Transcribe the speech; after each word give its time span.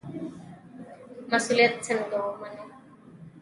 مسوولیت 1.29 1.73
څنګه 1.85 2.17
ومنو؟ 2.21 2.65